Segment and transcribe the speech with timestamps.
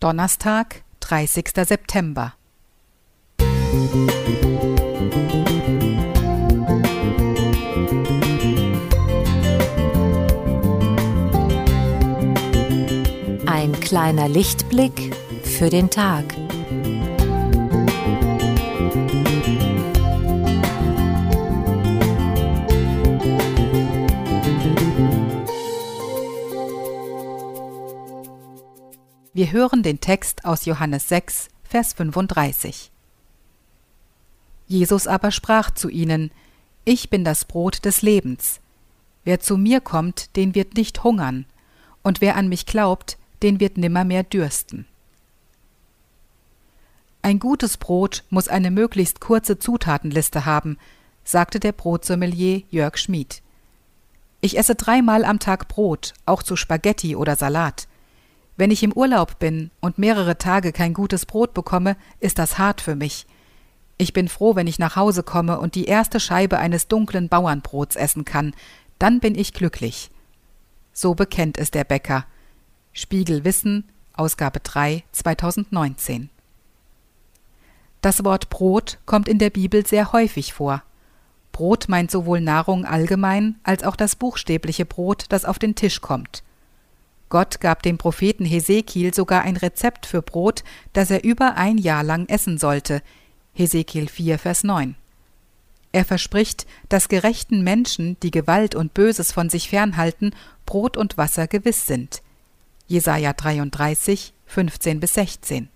[0.00, 1.48] Donnerstag, 30.
[1.66, 2.34] September.
[13.46, 16.24] Ein kleiner Lichtblick für den Tag.
[29.34, 32.90] Wir hören den Text aus Johannes 6, Vers 35.
[34.66, 36.30] Jesus aber sprach zu ihnen,
[36.84, 38.60] Ich bin das Brot des Lebens.
[39.24, 41.44] Wer zu mir kommt, den wird nicht hungern,
[42.02, 44.86] und wer an mich glaubt, den wird nimmermehr dürsten.
[47.20, 50.78] Ein gutes Brot muss eine möglichst kurze Zutatenliste haben,
[51.24, 53.42] sagte der Brotsommelier Jörg Schmid.
[54.40, 57.87] Ich esse dreimal am Tag Brot, auch zu Spaghetti oder Salat.
[58.58, 62.80] Wenn ich im Urlaub bin und mehrere Tage kein gutes Brot bekomme, ist das hart
[62.80, 63.24] für mich.
[63.98, 67.94] Ich bin froh, wenn ich nach Hause komme und die erste Scheibe eines dunklen Bauernbrots
[67.94, 68.52] essen kann,
[68.98, 70.10] dann bin ich glücklich.
[70.92, 72.26] So bekennt es der Bäcker.
[72.92, 76.28] Spiegel Wissen, Ausgabe 3, 2019.
[78.00, 80.82] Das Wort Brot kommt in der Bibel sehr häufig vor.
[81.52, 86.42] Brot meint sowohl Nahrung allgemein als auch das buchstäbliche Brot, das auf den Tisch kommt.
[87.28, 92.02] Gott gab dem Propheten Hesekiel sogar ein Rezept für Brot, das er über ein Jahr
[92.02, 93.02] lang essen sollte.
[93.52, 94.94] Hesekiel 4, Vers 9.
[95.92, 100.34] Er verspricht, dass gerechten Menschen, die Gewalt und Böses von sich fernhalten,
[100.66, 102.22] Brot und Wasser gewiss sind.
[102.86, 105.68] Jesaja 33, 15 bis 16.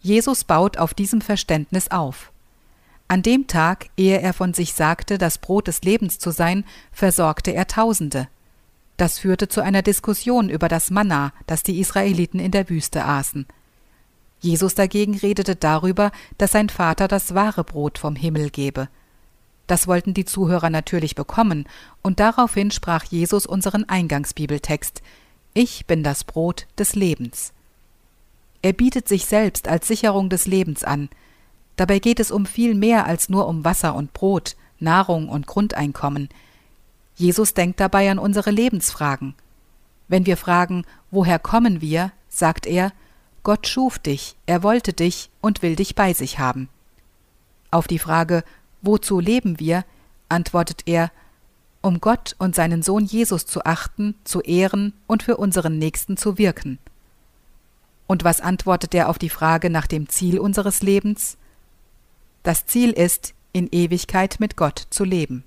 [0.00, 2.32] Jesus baut auf diesem Verständnis auf.
[3.08, 7.52] An dem Tag, ehe er von sich sagte, das Brot des Lebens zu sein, versorgte
[7.52, 8.28] er Tausende.
[8.96, 13.46] Das führte zu einer Diskussion über das Manna, das die Israeliten in der Wüste aßen.
[14.40, 18.88] Jesus dagegen redete darüber, dass sein Vater das wahre Brot vom Himmel gebe.
[19.66, 21.66] Das wollten die Zuhörer natürlich bekommen,
[22.02, 25.02] und daraufhin sprach Jesus unseren Eingangsbibeltext
[25.54, 27.52] Ich bin das Brot des Lebens.
[28.62, 31.08] Er bietet sich selbst als Sicherung des Lebens an.
[31.76, 36.28] Dabei geht es um viel mehr als nur um Wasser und Brot, Nahrung und Grundeinkommen.
[37.16, 39.34] Jesus denkt dabei an unsere Lebensfragen.
[40.06, 42.92] Wenn wir fragen, woher kommen wir, sagt er,
[43.42, 46.68] Gott schuf dich, er wollte dich und will dich bei sich haben.
[47.70, 48.44] Auf die Frage,
[48.82, 49.84] wozu leben wir,
[50.28, 51.10] antwortet er,
[51.80, 56.38] um Gott und seinen Sohn Jesus zu achten, zu ehren und für unseren Nächsten zu
[56.38, 56.78] wirken.
[58.06, 61.38] Und was antwortet er auf die Frage nach dem Ziel unseres Lebens?
[62.42, 65.44] Das Ziel ist, in Ewigkeit mit Gott zu leben.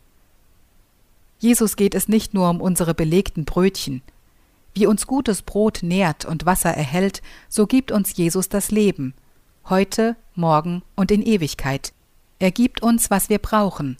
[1.39, 4.01] Jesus geht es nicht nur um unsere belegten Brötchen.
[4.73, 9.13] Wie uns gutes Brot nährt und Wasser erhält, so gibt uns Jesus das Leben,
[9.67, 11.93] heute, morgen und in Ewigkeit.
[12.39, 13.97] Er gibt uns, was wir brauchen,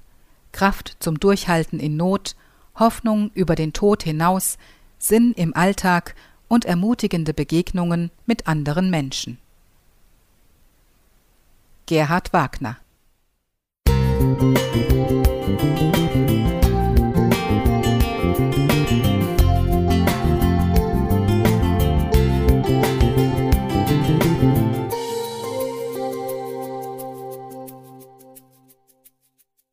[0.52, 2.36] Kraft zum Durchhalten in Not,
[2.76, 4.58] Hoffnung über den Tod hinaus,
[4.98, 6.16] Sinn im Alltag
[6.50, 9.38] und ermutigende Begegnungen mit anderen Menschen.
[11.86, 12.78] Gerhard Wagner
[14.20, 14.99] Musik